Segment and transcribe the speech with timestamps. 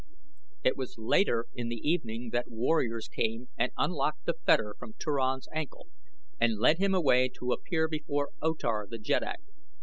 [0.63, 5.47] It was later in the evening that warriors came and unlocked the fetter from Turan's
[5.53, 5.89] ankle
[6.39, 9.39] and led him away to appear before O Tar, the jeddak.